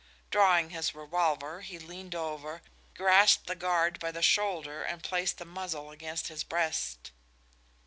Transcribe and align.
Drawing 0.31 0.71
his 0.71 0.95
revolver 0.95 1.61
he 1.61 1.77
leaned 1.77 2.15
over, 2.15 2.63
grasped 2.95 3.45
the 3.45 3.53
guard 3.53 3.99
by 3.99 4.11
the 4.11 4.23
shoulder 4.23 4.81
and 4.81 5.03
placed 5.03 5.37
the 5.37 5.45
muzzle 5.45 5.91
against 5.91 6.27
his 6.27 6.43
breast. 6.43 7.11